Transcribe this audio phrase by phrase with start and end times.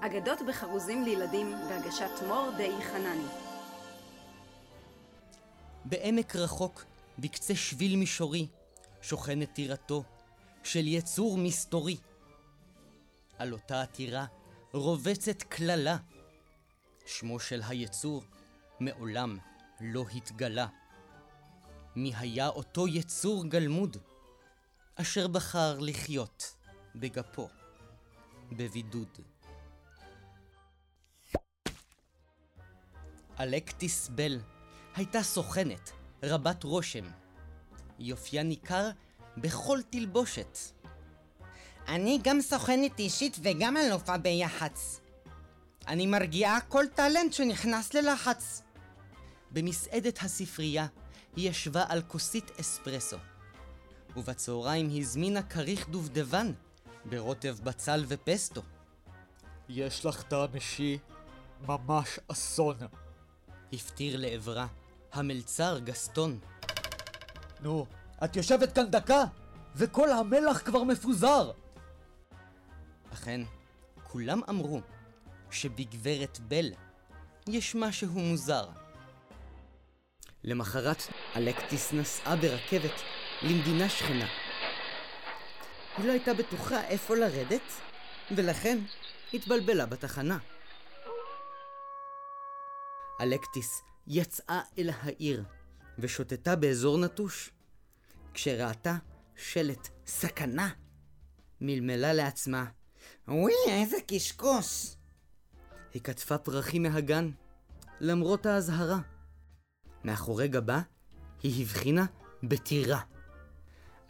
[0.00, 3.28] אגדות בחרוזים לילדים בהגשת מור די חנני.
[5.84, 6.84] בעמק רחוק,
[7.18, 8.46] בקצה שביל מישורי,
[9.02, 10.04] שוכנת טירתו
[10.64, 11.96] של יצור מסתורי.
[13.38, 14.26] על אותה עתירה
[14.72, 15.96] רובצת קללה.
[17.06, 18.22] שמו של היצור
[18.80, 19.38] מעולם
[19.80, 20.66] לא התגלה.
[21.96, 23.96] מי היה אותו יצור גלמוד,
[24.94, 26.54] אשר בחר לחיות
[26.94, 27.48] בגפו,
[28.52, 29.18] בבידוד.
[33.40, 34.38] אלקטיס בל
[34.96, 35.90] הייתה סוכנת,
[36.22, 37.04] רבת רושם.
[37.98, 38.90] יופייה ניכר
[39.36, 40.58] בכל תלבושת.
[41.88, 45.00] אני גם סוכנת אישית וגם אלופה ביח"צ.
[45.88, 48.62] אני מרגיעה כל טאלנט שנכנס ללחץ.
[49.50, 50.86] במסעדת הספרייה
[51.36, 53.16] היא ישבה על כוסית אספרסו.
[54.16, 56.52] ובצהריים הזמינה כריך דובדבן
[57.04, 58.62] ברוטב בצל ופסטו.
[59.68, 60.98] יש לך טעם אישי
[61.66, 62.76] ממש אסון.
[63.72, 64.66] הפטיר לעברה
[65.12, 66.38] המלצר גסטון.
[67.60, 67.86] נו,
[68.24, 69.24] את יושבת כאן דקה,
[69.76, 71.50] וכל המלח כבר מפוזר!
[73.12, 73.40] אכן,
[74.02, 74.80] כולם אמרו
[75.50, 76.70] שבגברת בל
[77.48, 78.68] יש משהו מוזר.
[80.44, 81.02] למחרת
[81.36, 83.00] אלקטיס נסעה ברכבת
[83.42, 84.26] למדינה שכנה.
[85.98, 87.72] היא לא הייתה בטוחה איפה לרדת,
[88.36, 88.78] ולכן
[89.34, 90.38] התבלבלה בתחנה.
[93.20, 95.44] אלקטיס יצאה אל העיר
[95.98, 97.50] ושוטטה באזור נטוש.
[98.34, 98.96] כשראתה
[99.36, 100.68] שלט סכנה,
[101.60, 102.64] מלמלה לעצמה,
[103.28, 104.96] וואי, איזה קשקוש!
[105.94, 107.30] היא קטפה פרחים מהגן,
[108.00, 108.98] למרות האזהרה.
[110.04, 110.80] מאחורי גבה
[111.42, 112.06] היא הבחינה
[112.42, 113.00] בטירה.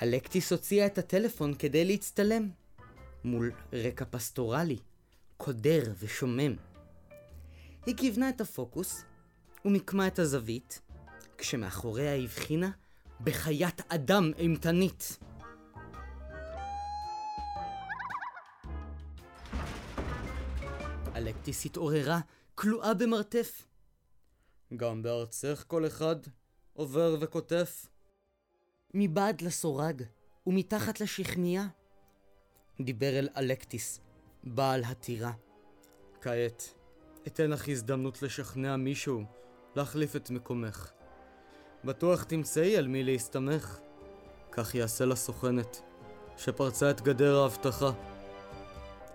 [0.03, 2.51] אלקטיס הוציאה את הטלפון כדי להצטלם,
[3.25, 4.79] מול רקע פסטורלי,
[5.36, 6.67] קודר ושומם.
[7.86, 9.04] היא כיוונה את הפוקוס
[9.64, 10.80] ומיקמה את הזווית,
[11.38, 12.70] כשמאחוריה הבחינה
[13.20, 15.18] בחיית אדם אימתנית.
[21.17, 22.20] אלקטיס התעוררה,
[22.55, 23.64] כלואה במרתף.
[24.77, 26.17] גם בארצך כל אחד
[26.72, 27.86] עובר וכותף.
[28.94, 30.02] מבעד לסורג
[30.46, 31.67] ומתחת לשכניה,
[32.80, 34.00] דיבר אל אלקטיס,
[34.44, 35.33] בעל הטירה.
[36.20, 36.74] כעת,
[37.27, 39.24] אתן לך הזדמנות לשכנע מישהו
[39.77, 40.92] להחליף את מקומך.
[41.84, 43.80] בטוח תמצאי על מי להסתמך.
[44.52, 45.83] כך יעשה לסוכנת,
[46.36, 47.90] שפרצה את גדר האבטחה.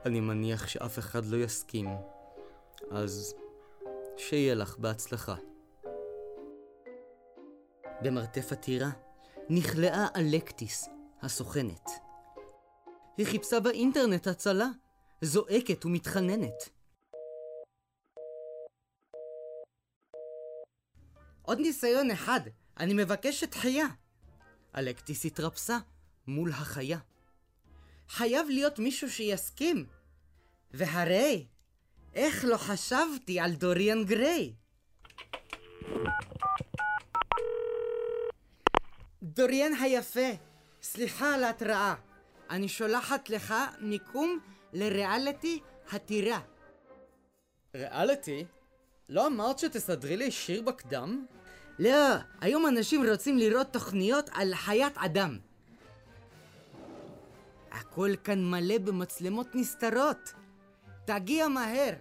[0.05, 1.87] אני מניח שאף אחד לא יסכים,
[2.91, 3.35] אז
[4.17, 5.35] שיהיה לך בהצלחה.
[8.01, 8.89] במרתף הטירה
[9.49, 10.89] נכלאה אלקטיס,
[11.21, 11.89] הסוכנת.
[13.17, 14.67] היא חיפשה באינטרנט הצלה,
[15.21, 16.69] זועקת ומתחננת.
[21.43, 22.41] עוד ניסיון אחד,
[22.79, 23.85] אני מבקשת דחייה.
[24.75, 25.77] אלקטיס התרפסה
[26.27, 26.97] מול החיה.
[28.09, 29.85] חייב להיות מישהו שיסכים.
[30.71, 31.47] והרי,
[32.13, 34.53] איך לא חשבתי על דוריאן גריי?
[39.23, 40.29] דוריאן היפה,
[40.81, 41.95] סליחה על ההתראה.
[42.49, 44.39] אני שולחת לך מיקום
[44.73, 45.59] לריאליטי
[45.91, 46.39] הטירה.
[47.75, 48.45] ריאליטי?
[49.09, 51.25] לא אמרת שתסדרי לי שיר בקדם?
[51.79, 55.39] לא, היום אנשים רוצים לראות תוכניות על חיית אדם.
[57.71, 60.33] הכל כאן מלא במצלמות נסתרות.
[61.05, 61.93] תגיע מהר.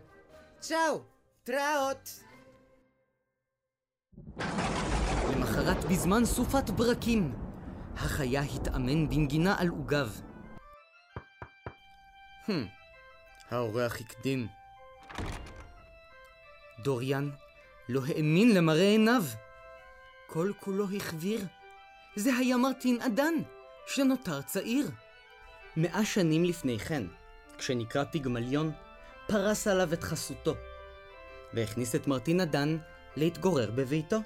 [0.61, 1.03] צ'או,
[1.45, 2.21] תראות.
[5.33, 7.35] למחרת בזמן סופת ברקים,
[7.97, 9.69] החיה התאמן בנגינה על.
[12.47, 12.51] Hmm,
[13.51, 14.62] האורח הקדים.
[16.83, 17.31] דוריאן
[17.89, 19.23] לא האמין למראה עיניו.
[20.27, 21.41] כל כולו החביר.
[22.17, 23.35] זה היה מרטין אדן,
[23.87, 24.91] שנותר צעיר.
[25.77, 27.03] מאה שנים לפני כן,
[27.59, 28.73] כשנקרא פיגמליון,
[29.29, 30.55] פרס עליו את חסותו,
[31.55, 32.77] והכניס את מרטין אדן
[33.17, 34.17] להתגורר בביתו.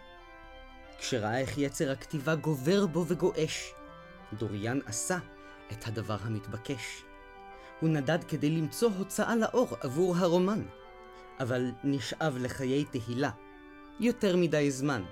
[0.98, 3.72] כשראה איך יצר הכתיבה גובר בו וגועש,
[4.32, 5.18] דוריאן עשה
[5.72, 7.02] את הדבר המתבקש.
[7.80, 10.62] הוא נדד כדי למצוא הוצאה לאור עבור הרומן,
[11.40, 13.30] אבל נשאב לחיי תהילה,
[14.00, 15.02] יותר מדי זמן.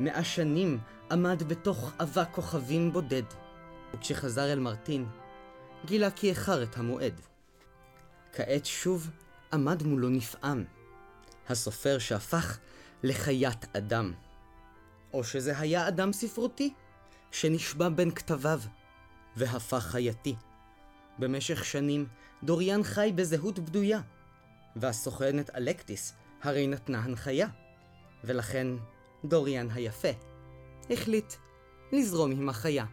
[0.00, 0.78] מאה שנים
[1.10, 3.22] עמד בתוך אבק כוכבים בודד,
[3.94, 5.06] וכשחזר אל מרטין,
[5.84, 7.20] גילה כי איחר את המועד.
[8.32, 9.10] כעת שוב
[9.52, 10.64] עמד מולו נפעם,
[11.48, 12.58] הסופר שהפך
[13.02, 14.12] לחיית אדם.
[15.12, 16.74] או שזה היה אדם ספרותי,
[17.30, 18.60] שנשבע בין כתביו,
[19.36, 20.34] והפך חייתי.
[21.18, 22.06] במשך שנים
[22.42, 24.00] דוריאן חי בזהות בדויה,
[24.76, 27.48] והסוכנת אלקטיס הרי נתנה הנחיה,
[28.24, 28.66] ולכן
[29.24, 30.08] דוריאן היפה
[30.90, 31.34] החליט
[31.92, 32.86] לזרום עם החיה.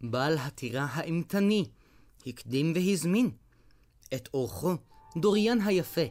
[0.00, 1.64] בעל הטירה האימתני
[2.26, 3.30] הקדים והזמין
[4.14, 4.74] את אורחו,
[5.16, 6.06] דוריאן היפה,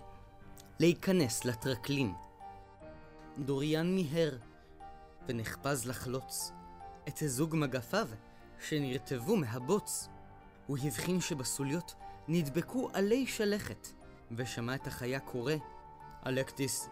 [0.79, 2.13] להיכנס לטרקלין.
[3.37, 4.37] דוריאן מיהר
[5.27, 6.51] ונחפז לחלוץ
[7.07, 8.07] את זוג מגפיו
[8.59, 10.09] שנרטבו מהבוץ.
[10.67, 11.95] הוא הבחין שבסוליות
[12.27, 13.87] נדבקו עלי שלכת,
[14.31, 15.53] ושמע את החיה קורא,
[16.25, 16.89] אלקטיס,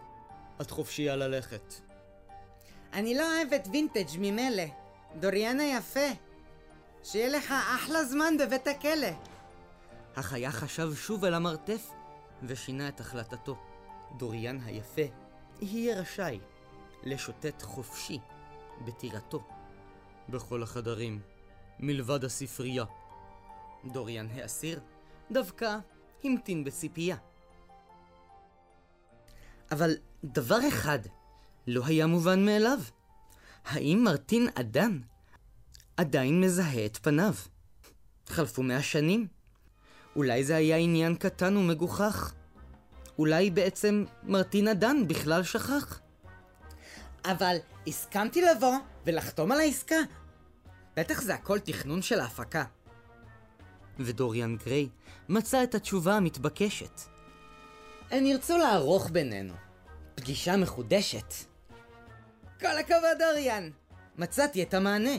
[0.60, 1.74] את חופשייה ללכת.
[2.92, 4.64] אני לא אוהבת וינטג' ממילא.
[5.20, 6.08] דוריאן היפה.
[7.04, 9.08] שיהיה לך אחלה זמן בבית הכלא.
[10.16, 11.90] החיה חשב שוב על המרתף,
[12.42, 13.56] ושינה את החלטתו.
[14.16, 15.02] דוריאן היפה
[15.60, 16.38] יהיה רשאי
[17.02, 18.18] לשוטט חופשי
[18.84, 19.42] בטירתו.
[20.28, 21.20] בכל החדרים,
[21.80, 22.84] מלבד הספרייה.
[23.84, 24.80] דוריאן האסיר
[25.30, 25.78] דווקא
[26.24, 27.16] המתין בציפייה.
[29.72, 29.94] אבל
[30.24, 30.98] דבר אחד
[31.66, 32.78] לא היה מובן מאליו.
[33.64, 35.00] האם מרטין אדן
[35.96, 37.34] עדיין מזהה את פניו?
[38.26, 39.26] חלפו מאה שנים.
[40.16, 42.34] אולי זה היה עניין קטן ומגוחך.
[43.18, 46.00] אולי בעצם מרטין אדן בכלל שכח.
[47.24, 47.56] אבל
[47.86, 48.74] הסכמתי לבוא
[49.06, 49.96] ולחתום על העסקה.
[50.96, 52.64] בטח זה הכל תכנון של ההפקה.
[53.98, 54.88] ודוריאן גריי
[55.28, 57.00] מצא את התשובה המתבקשת.
[58.10, 59.54] הם ירצו לערוך בינינו.
[60.14, 61.34] פגישה מחודשת.
[62.60, 63.70] כל הכבוד, דוריאן!
[64.18, 65.14] מצאתי את המענה.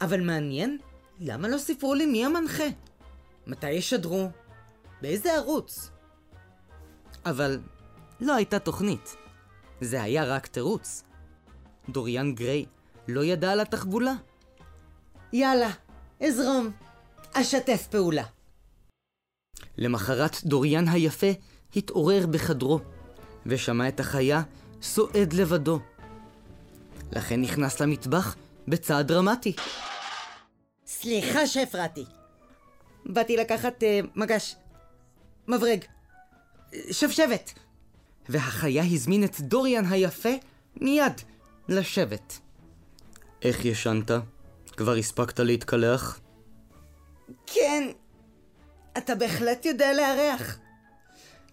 [0.00, 0.78] אבל מעניין,
[1.20, 2.64] למה לא סיפרו לי מי המנחה?
[3.46, 4.30] מתי ישדרו?
[5.02, 5.90] באיזה ערוץ?
[7.26, 7.60] אבל
[8.20, 9.16] לא הייתה תוכנית.
[9.80, 11.04] זה היה רק תירוץ.
[11.88, 12.66] דוריאן גריי
[13.08, 14.12] לא ידע על התחבולה.
[15.32, 15.70] יאללה,
[16.20, 16.72] אזרום.
[17.32, 18.24] אשתף פעולה.
[19.78, 21.26] למחרת דוריאן היפה
[21.76, 22.80] התעורר בחדרו,
[23.46, 24.42] ושמע את החיה
[24.82, 25.80] סועד לבדו.
[27.12, 28.36] לכן נכנס למטבח
[28.68, 29.52] בצעד דרמטי.
[30.86, 32.04] סליחה שהפרעתי.
[33.06, 34.56] באתי לקחת uh, מגש.
[35.48, 35.84] מברג.
[36.90, 37.52] שבשבת.
[38.28, 40.32] והחיה הזמין את דוריאן היפה
[40.76, 41.20] מיד
[41.68, 42.38] לשבת.
[43.42, 44.10] איך ישנת?
[44.76, 46.20] כבר הספקת להתקלח?
[47.46, 47.88] כן,
[48.98, 50.58] אתה בהחלט יודע לארח.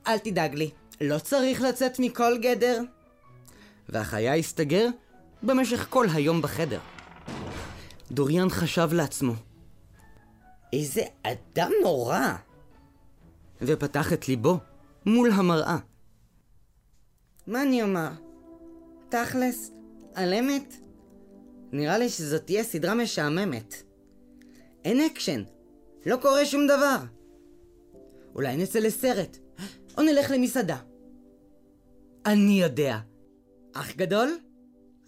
[0.08, 0.70] אל תדאג לי,
[1.02, 2.82] לא צריך לצאת מכל גדר.
[3.90, 4.88] והחיה הסתגר
[5.44, 6.80] במשך כל היום בחדר.
[8.12, 9.34] דוריאן חשב לעצמו.
[10.74, 12.34] איזה אדם נורא!
[13.62, 14.58] ופתח את ליבו
[15.06, 15.78] מול המראה.
[17.48, 18.10] מה אני אומר?
[19.10, 19.72] תכלס,
[20.16, 20.74] על אמת?
[21.72, 23.84] נראה לי שזאת תהיה סדרה משעממת.
[24.86, 25.44] אין אקשן,
[26.10, 26.98] לא קורה שום דבר.
[28.36, 29.38] אולי נצא לסרט,
[29.98, 30.78] או נלך למסעדה.
[32.26, 33.00] אני יודע.
[33.74, 34.38] אח גדול,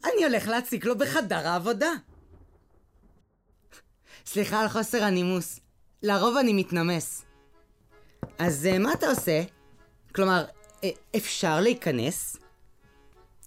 [0.06, 1.92] אני הולך להציק לו בחדר העבודה.
[4.26, 5.60] סליחה על חוסר הנימוס,
[6.04, 7.26] לרוב אני מתנמס.
[8.40, 9.44] אז אה, מה אתה עושה?
[10.16, 10.46] כלומר,
[10.84, 12.38] אה, אפשר להיכנס?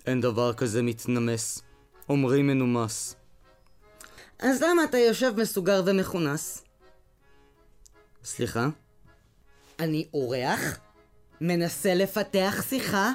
[0.07, 1.63] אין דבר כזה מתנמס.
[2.09, 3.17] אומרים מנומס.
[4.39, 6.64] אז למה אתה יושב מסוגר ומכונס?
[8.25, 8.69] סליחה?
[9.79, 10.79] אני אורח?
[11.41, 13.13] מנסה לפתח שיחה?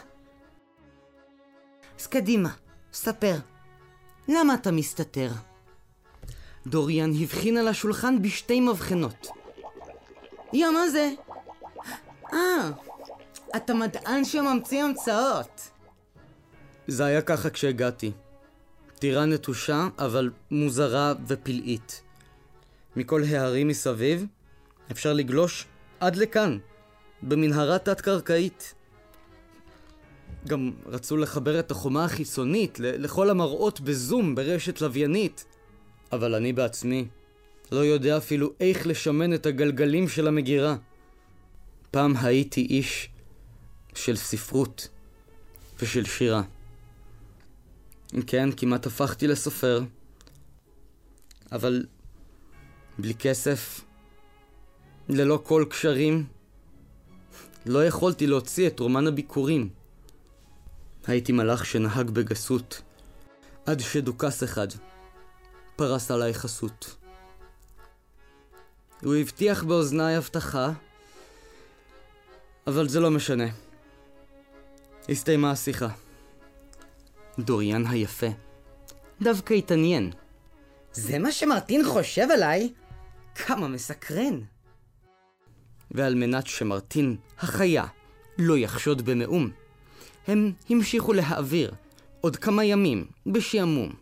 [2.00, 2.50] אז קדימה,
[2.94, 3.36] ספר.
[4.28, 5.30] למה אתה מסתתר?
[6.68, 9.28] דוריאן הבחין על השולחן בשתי מבחנות.
[10.54, 11.12] יא, מה זה?
[12.34, 12.72] אה,
[13.56, 15.70] אתה מדען שממציא המצאות.
[16.88, 18.12] זה היה ככה כשהגעתי.
[19.00, 22.02] טירה נטושה, אבל מוזרה ופלאית.
[22.96, 24.26] מכל ההרים מסביב
[24.92, 25.66] אפשר לגלוש
[26.00, 26.58] עד לכאן,
[27.24, 28.74] במנהרה תת-קרקעית.
[30.48, 35.46] גם רצו לחבר את החומה החיצונית לכל המראות בזום ברשת לוויינית.
[36.12, 37.08] אבל אני בעצמי
[37.72, 40.76] לא יודע אפילו איך לשמן את הגלגלים של המגירה.
[41.92, 43.10] פעם הייתי איש
[43.96, 44.88] של ספרות
[45.80, 46.42] ושל שירה.
[48.28, 49.82] כן, כמעט הפכתי לסופר.
[51.52, 51.86] אבל
[53.00, 53.82] בלי כסף,
[55.10, 56.26] ללא כל קשרים,
[57.66, 59.70] לא יכולתי להוציא את רומן הביקורים.
[61.08, 62.82] הייתי מלאך שנהג בגסות,
[63.66, 64.68] עד שדוכס אחד
[65.76, 66.96] פרס עליי חסות.
[69.04, 70.72] הוא הבטיח באוזניי הבטחה,
[72.68, 73.48] אבל זה לא משנה.
[75.10, 75.90] הסתיימה השיחה.
[77.40, 78.28] דוריאן היפה
[79.22, 80.12] דווקא התעניין.
[80.94, 82.74] זה מה שמרטין חושב עליי?
[83.36, 84.40] כמה מסקרן.
[85.92, 87.86] ועל מנת שמרטין, החיה,
[88.38, 89.50] לא יחשוד במאום,
[90.28, 91.74] הם המשיכו להעביר
[92.22, 93.94] עוד כמה ימים בשעמום.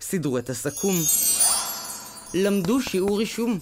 [0.00, 0.94] סידרו את הסכו"ם,
[2.34, 3.58] למדו שיעור רישום,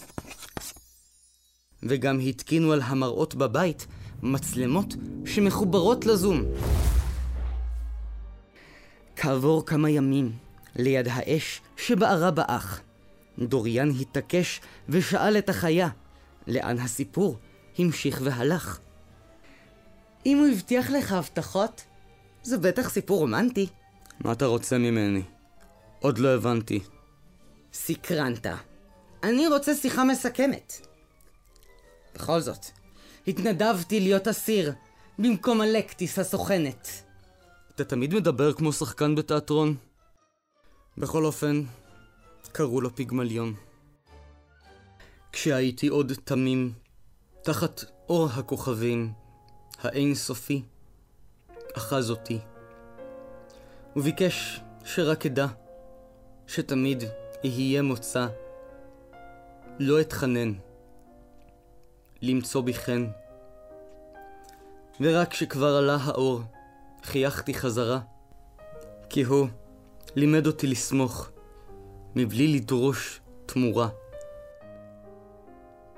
[1.83, 3.87] וגם התקינו על המראות בבית
[4.23, 4.95] מצלמות
[5.27, 6.45] שמחוברות לזום.
[9.17, 10.33] כעבור כמה ימים,
[10.77, 12.81] ליד האש שבערה באח,
[13.39, 15.89] דוריאן התעקש ושאל את החיה,
[16.47, 17.39] לאן הסיפור
[17.79, 18.79] המשיך והלך.
[20.27, 21.85] אם הוא הבטיח לך הבטחות,
[22.43, 23.67] זה בטח סיפור רומנטי.
[24.21, 25.23] מה אתה רוצה ממני?
[26.01, 26.81] עוד לא הבנתי.
[27.73, 28.47] סקרנת.
[29.23, 30.87] אני רוצה שיחה מסכמת.
[32.15, 32.67] בכל זאת,
[33.27, 34.73] התנדבתי להיות אסיר,
[35.19, 36.89] במקום אלקטיס הסוכנת.
[37.75, 39.77] אתה תמיד מדבר כמו שחקן בתיאטרון.
[40.99, 41.63] בכל אופן,
[42.53, 43.55] קראו לו פיגמליון.
[45.33, 46.73] כשהייתי עוד תמים,
[47.43, 49.13] תחת אור הכוכבים,
[49.79, 50.63] האין סופי,
[51.77, 52.39] אחז אותי.
[53.97, 55.47] וביקש שרק אדע
[56.47, 57.05] שתמיד
[57.45, 58.27] יהיה מוצא.
[59.79, 60.53] לא אתחנן.
[62.23, 63.07] למצוא בי חן.
[65.01, 66.41] ורק כשכבר עלה האור,
[67.03, 68.01] חייכתי חזרה.
[69.11, 69.49] כי הוא
[70.17, 71.31] לימד אותי לסמוך,
[72.17, 74.02] מבלי לדרוש תמורה.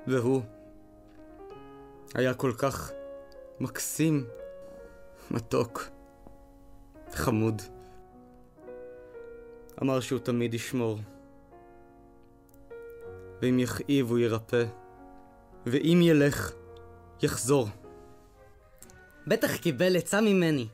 [0.06, 0.42] והוא
[2.14, 2.92] היה כל כך
[3.60, 4.26] מקסים,
[5.30, 5.88] מתוק,
[7.12, 7.62] חמוד.
[9.82, 10.98] אמר שהוא תמיד ישמור.
[13.42, 14.64] ואם יכאיב הוא ירפא,
[15.66, 16.52] ואם ילך,
[17.22, 17.68] יחזור.
[19.26, 20.68] בטח קיבל עצה ממני.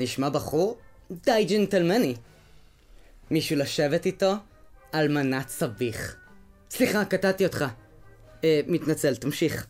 [0.00, 0.78] נשמע בחור
[1.10, 2.14] די ג'נטלמני.
[3.30, 4.32] מישהו לשבת איתו?
[4.94, 6.16] אלמנת סביך.
[6.70, 7.64] סליחה, קטעתי אותך.
[8.44, 9.66] אה, מתנצל, תמשיך.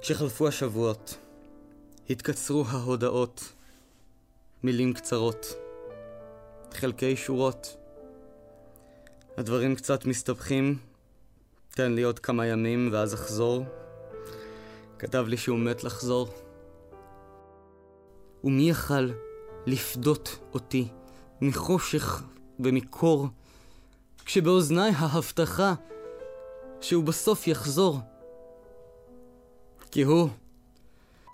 [0.00, 1.18] כשחלפו השבועות,
[2.10, 3.52] התקצרו ההודעות,
[4.62, 5.46] מילים קצרות,
[6.72, 7.76] חלקי שורות.
[9.36, 10.78] הדברים קצת מסתבכים,
[11.70, 13.64] תן לי עוד כמה ימים ואז אחזור.
[14.98, 16.28] כתב לי שהוא מת לחזור.
[18.44, 19.10] ומי יכל
[19.66, 20.88] לפדות אותי
[21.40, 22.22] מחושך
[22.60, 23.28] ומקור,
[24.26, 25.74] כשבאוזניי ההבטחה
[26.80, 27.98] שהוא בסוף יחזור.
[29.90, 30.28] כי הוא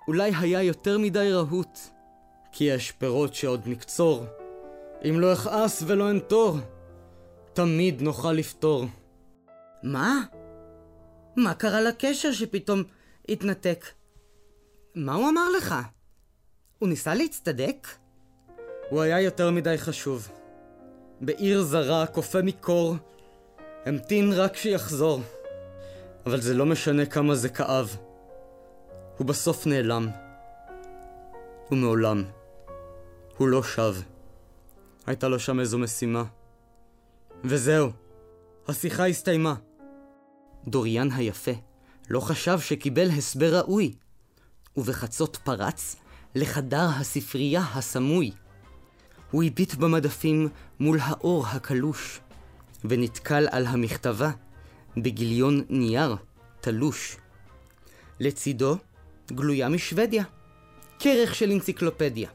[0.07, 1.79] אולי היה יותר מדי רהוט,
[2.51, 4.25] כי יש פירות שעוד נקצור.
[5.09, 6.57] אם לא אכעס ולא אנטור,
[7.53, 8.85] תמיד נוכל לפתור.
[9.83, 10.21] מה?
[11.35, 12.83] מה קרה לקשר שפתאום
[13.29, 13.85] התנתק?
[14.95, 15.75] מה הוא אמר לך?
[16.79, 17.87] הוא ניסה להצטדק?
[18.89, 20.42] הוא היה יותר מדי חשוב.
[21.25, 22.95] בעיר זרה, קופא מקור,
[23.85, 25.21] המתין רק שיחזור.
[26.25, 27.97] אבל זה לא משנה כמה זה כאב.
[29.17, 30.09] הוא בסוף נעלם.
[31.71, 32.23] ומעולם.
[33.37, 33.95] הוא לא שב.
[35.05, 36.23] הייתה לו שם איזו משימה.
[37.43, 37.89] וזהו,
[38.67, 39.55] השיחה הסתיימה.
[40.67, 41.51] דוריאן היפה
[42.09, 43.93] לא חשב שקיבל הסבר ראוי,
[44.77, 45.95] ובחצות פרץ
[46.35, 48.31] לחדר הספרייה הסמוי.
[49.33, 50.49] הוא הביט במדפים
[50.79, 52.19] מול האור הקלוש,
[52.85, 54.31] ונתקל על המכתבה
[54.97, 56.15] בגיליון נייר
[56.61, 57.17] תלוש.
[58.19, 58.77] לצידו
[59.31, 60.23] גלויה משוודיה,
[60.99, 62.29] כרך של אנציקלופדיה.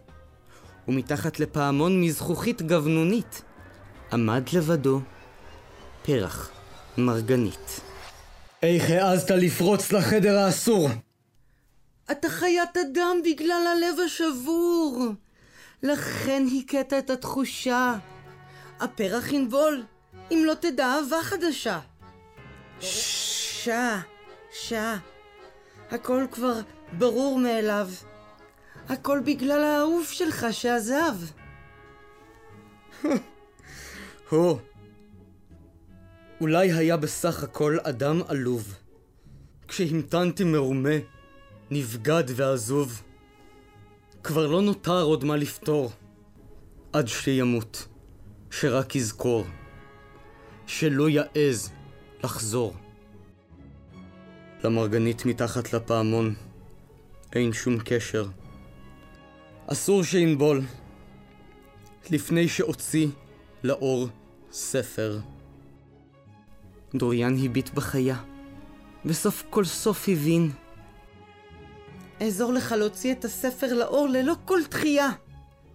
[0.89, 3.43] ומתחת לפעמון מזכוכית גבנונית
[4.13, 5.01] עמד לבדו
[6.03, 6.51] פרח
[6.99, 7.81] מרגנית.
[8.63, 10.89] איך העזת לפרוץ לחדר האסור?
[12.11, 15.13] אתה חיית אדם בגלל הלב השבור.
[15.83, 17.95] לכן הכית את התחושה.
[18.81, 19.85] הפרח ינבול,
[20.31, 21.81] אם לא תדע אהבה חדשה.
[22.81, 24.01] שעה,
[24.53, 24.99] שעה.
[25.91, 26.61] הכל כבר
[26.99, 27.89] ברור מאליו.
[28.89, 31.15] הכל בגלל האהוב שלך שעזב.
[34.31, 34.59] הוא.
[36.41, 38.75] אולי היה בסך הכל אדם עלוב.
[39.69, 40.97] כשהמתנתי מרומה,
[41.71, 43.03] נבגד ועזוב.
[44.23, 45.91] כבר לא נותר עוד מה לפתור.
[46.93, 47.89] עד שימות,
[48.51, 49.45] שרק יזכור.
[50.67, 51.71] שלא יעז
[52.25, 52.75] לחזור.
[54.65, 56.35] למרגנית מתחת לפעמון
[57.33, 58.27] אין שום קשר.
[59.67, 60.63] אסור שינבול.
[62.11, 63.09] לפני שאוציא
[63.65, 64.09] לאור
[64.53, 65.19] ספר.
[66.95, 68.17] דוריאן הביט בחיה,
[69.05, 70.51] וסוף כל סוף הבין.
[72.21, 75.09] אעזור לך להוציא את הספר לאור ללא כל דחייה.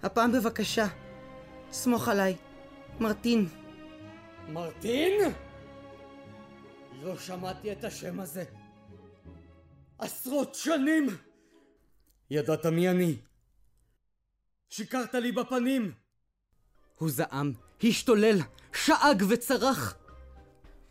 [0.04, 0.88] הפעם בבקשה.
[1.72, 2.36] סמוך עליי.
[3.00, 3.48] מרטין.
[4.50, 5.32] מרטין?
[7.02, 8.44] לא שמעתי את השם הזה.
[9.98, 11.08] עשרות שנים!
[12.30, 13.16] ידעת מי אני.
[14.70, 15.92] שיקרת לי בפנים!
[16.98, 18.38] הוא זעם, השתולל,
[18.74, 19.98] שאג וצרח.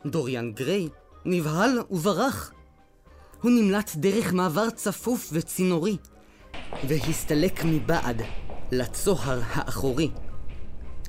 [0.07, 0.89] דוריאן גריי
[1.25, 2.53] נבהל וברח.
[3.43, 5.97] הוא נמלט דרך מעבר צפוף וצינורי,
[6.89, 8.23] והסתלק מבעד
[8.73, 10.11] לצוהר האחורי.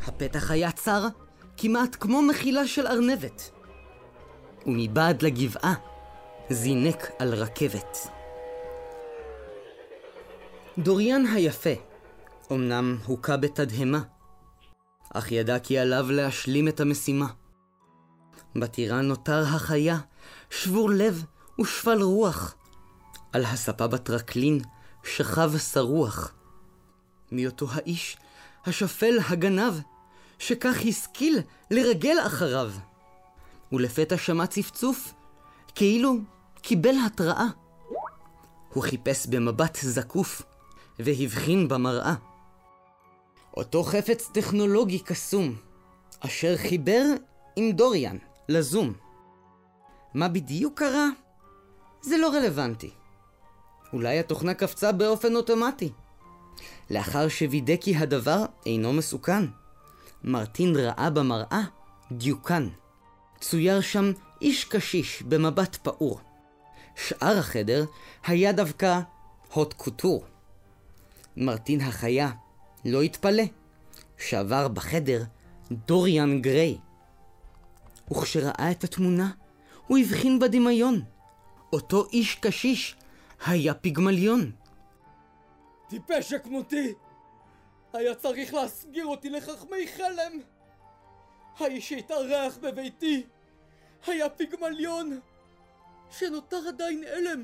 [0.07, 1.07] הפתח היה צר,
[1.57, 3.51] כמעט כמו מחילה של ארנבת.
[4.65, 5.73] ומבעד לגבעה
[6.49, 7.97] זינק על רכבת.
[10.77, 11.73] דוריאן היפה
[12.51, 14.01] אמנם הוכה בתדהמה,
[15.13, 17.27] אך ידע כי עליו להשלים את המשימה.
[18.55, 19.97] בטירה נותר החיה,
[20.49, 21.23] שבור לב
[21.62, 22.55] ושפל רוח.
[23.33, 24.60] על הספה בטרקלין
[25.03, 26.33] שכב שרוח.
[27.31, 28.17] מהיותו האיש,
[28.65, 29.74] השפל הגנב,
[30.39, 31.39] שכך השכיל
[31.72, 32.72] לרגל אחריו.
[33.72, 35.13] ולפתע שמע צפצוף,
[35.75, 36.17] כאילו
[36.62, 37.48] קיבל התראה.
[38.74, 40.41] הוא חיפש במבט זקוף,
[41.00, 42.13] והבחין במראה.
[43.57, 45.55] אותו חפץ טכנולוגי קסום,
[46.19, 47.03] אשר חיבר
[47.55, 48.17] עם דוריאן
[48.50, 48.93] לזום.
[50.13, 51.10] מה בדיוק קרה?
[52.03, 52.91] זה לא רלוונטי.
[53.93, 55.91] אולי התוכנה קפצה באופן אוטומטי.
[56.89, 59.43] לאחר שווידא כי הדבר אינו מסוכן,
[60.24, 61.62] מרטין ראה במראה
[62.12, 62.67] דיוקן.
[63.39, 66.19] צויר שם איש קשיש במבט פעור.
[66.95, 67.86] שאר החדר
[68.25, 69.00] היה דווקא
[69.53, 70.25] הוט קוטור.
[71.38, 72.31] מרטין החיה
[72.86, 73.43] לא התפלא
[74.17, 75.24] שעבר בחדר
[75.72, 76.77] דוריאן גריי.
[78.12, 79.31] וכשראה את התמונה,
[79.88, 81.12] הוא הבחין בדמיון.
[81.73, 82.95] אותו איש קשיש
[83.45, 84.51] היה פיגמליון.
[85.89, 86.93] טיפש שכמותי!
[87.93, 90.39] היה צריך להסגיר אותי לחכמי חלם!
[91.59, 93.23] האיש שהתארח בביתי
[94.07, 95.19] היה פיגמליון
[96.09, 97.43] שנותר עדיין אלם.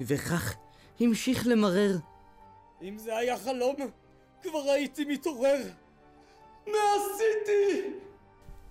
[0.00, 0.54] וכך
[1.00, 1.96] המשיך למרר.
[2.82, 3.76] אם זה היה חלום,
[4.42, 5.62] כבר הייתי מתעורר.
[6.66, 7.90] מה עשיתי?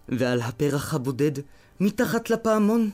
[0.08, 1.32] ועל הפרח הבודד,
[1.80, 2.91] מתחת לפעמון,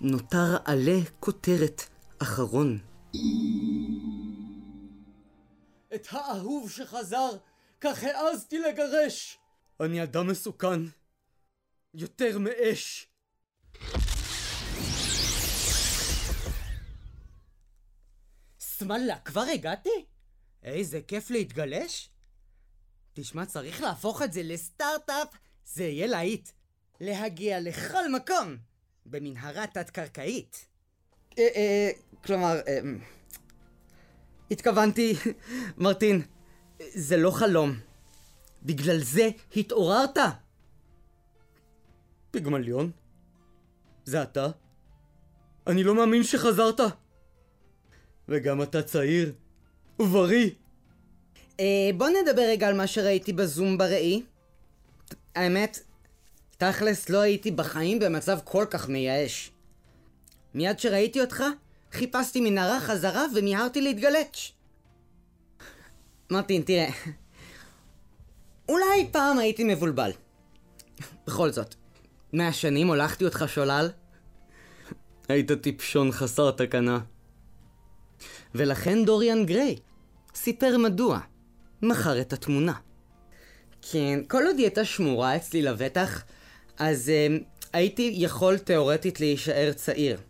[0.00, 1.82] נותר עלה כותרת
[2.22, 2.78] אחרון.
[5.94, 7.30] את האהוב שחזר,
[7.80, 9.38] כך העזתי לגרש.
[9.80, 10.80] אני אדם מסוכן.
[11.94, 13.08] יותר מאש.
[18.60, 20.04] סמלה, כבר הגעתי?
[20.62, 22.10] איזה כיף להתגלש.
[23.12, 25.28] תשמע, צריך להפוך את זה לסטארט-אפ,
[25.64, 26.50] זה יהיה להיט.
[27.00, 28.56] להגיע לכל מקום,
[29.10, 30.66] במנהרה תת-קרקעית.
[31.38, 31.90] אה, אה,
[32.24, 32.80] כלומר, אה,
[34.50, 35.14] התכוונתי,
[35.78, 36.22] מרטין,
[36.78, 37.78] זה לא חלום.
[38.62, 40.18] בגלל זה התעוררת.
[42.30, 42.90] פיגמליון?
[44.04, 44.48] זה אתה?
[45.66, 46.80] אני לא מאמין שחזרת.
[48.28, 49.32] וגם אתה צעיר
[49.98, 50.50] ובריא.
[51.60, 54.22] אה, בוא נדבר רגע על מה שראיתי בזום בראי.
[55.34, 55.78] האמת,
[56.58, 59.50] תכלס לא הייתי בחיים במצב כל כך מייאש.
[60.54, 61.44] מיד שראיתי אותך,
[61.92, 64.52] חיפשתי מנהרה חזרה ומיהרתי להתגלץ'.
[66.30, 66.88] מרטין, תראה,
[68.68, 70.10] אולי פעם הייתי מבולבל.
[71.26, 71.74] בכל זאת,
[72.32, 73.90] מאה שנים הולכתי אותך שולל?
[75.28, 76.98] היית טיפשון חסר תקנה.
[78.54, 79.76] ולכן דוריאן גריי
[80.34, 81.20] סיפר מדוע
[81.82, 82.72] מכר את התמונה.
[83.82, 86.22] כן, כל עוד היא הייתה שמורה אצלי לבטח,
[86.78, 90.20] אז uh, הייתי יכול תאורטית להישאר צעיר.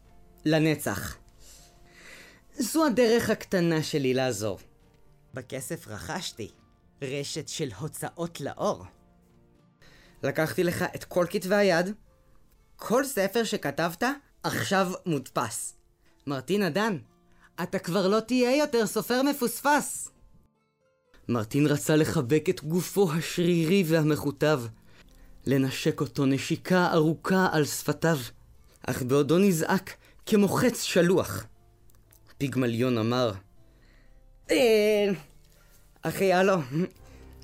[0.44, 1.16] לנצח.
[2.58, 4.58] זו הדרך הקטנה שלי לעזור.
[5.34, 6.50] בכסף רכשתי
[7.02, 8.84] רשת של הוצאות לאור.
[10.22, 11.94] לקחתי לך את כל כתבי היד,
[12.76, 14.02] כל ספר שכתבת
[14.42, 15.74] עכשיו מודפס.
[16.26, 16.98] מרטין אדן,
[17.62, 20.10] אתה כבר לא תהיה יותר סופר מפוספס.
[21.28, 24.60] מרטין רצה לחבק את גופו השרירי והמכותב,
[25.46, 28.18] לנשק אותו נשיקה ארוכה על שפתיו,
[28.86, 31.44] אך בעודו נזעק כמוחץ שלוח.
[32.38, 33.32] פיגמליון אמר,
[34.50, 35.10] אה...
[36.02, 36.56] אחי, הלו.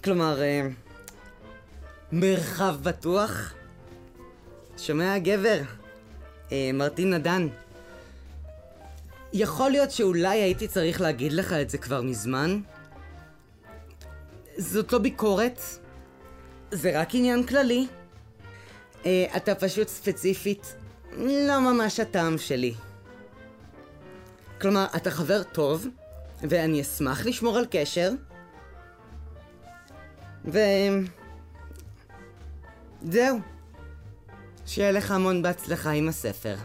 [0.05, 0.69] כלומר, אה...
[2.13, 3.53] מרחב בטוח?
[4.79, 5.61] שומע, גבר?
[6.53, 7.49] אה, מרטין נדן.
[9.33, 12.61] יכול להיות שאולי הייתי צריך להגיד לך את זה כבר מזמן?
[14.59, 15.61] זאת לא ביקורת,
[16.73, 17.87] זה רק עניין כללי.
[19.07, 20.75] אה, אתה פשוט ספציפית
[21.19, 22.75] לא ממש הטעם שלי.
[24.61, 25.87] כלומר, אתה חבר טוב,
[26.43, 28.13] ואני אשמח לשמור על קשר.
[30.45, 30.59] ו...
[33.03, 33.39] זהו,
[34.67, 36.57] שיהיה לך המון בהצלחה עם הספר.